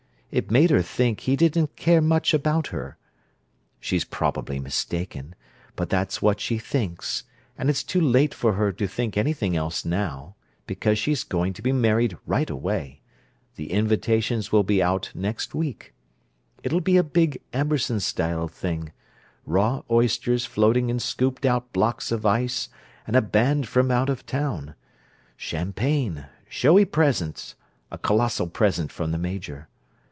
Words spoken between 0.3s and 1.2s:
It made her think